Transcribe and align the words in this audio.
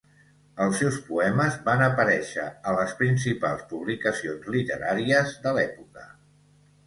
Els 0.63 0.77
seus 0.83 0.95
poemes 1.09 1.57
van 1.67 1.83
aparèixer 1.87 2.45
a 2.71 2.73
les 2.79 2.95
principals 3.01 3.61
publicacions 3.73 4.49
literàries 4.55 5.35
de 5.47 5.53
l'època. 5.59 6.07